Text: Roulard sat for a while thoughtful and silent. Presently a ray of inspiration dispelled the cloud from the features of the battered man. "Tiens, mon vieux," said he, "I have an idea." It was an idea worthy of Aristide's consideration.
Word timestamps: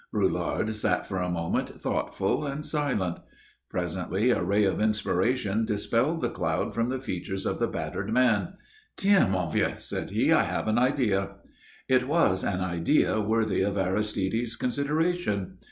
Roulard 0.11 0.73
sat 0.73 1.05
for 1.05 1.19
a 1.19 1.29
while 1.29 1.63
thoughtful 1.63 2.47
and 2.47 2.65
silent. 2.65 3.19
Presently 3.69 4.31
a 4.31 4.41
ray 4.41 4.63
of 4.63 4.81
inspiration 4.81 5.63
dispelled 5.63 6.21
the 6.21 6.29
cloud 6.31 6.73
from 6.73 6.89
the 6.89 6.99
features 6.99 7.45
of 7.45 7.59
the 7.59 7.67
battered 7.67 8.11
man. 8.11 8.53
"Tiens, 8.97 9.29
mon 9.29 9.51
vieux," 9.51 9.77
said 9.77 10.09
he, 10.09 10.31
"I 10.33 10.41
have 10.41 10.67
an 10.67 10.79
idea." 10.79 11.35
It 11.87 12.07
was 12.07 12.43
an 12.43 12.61
idea 12.61 13.19
worthy 13.21 13.61
of 13.61 13.77
Aristide's 13.77 14.55
consideration. 14.55 15.59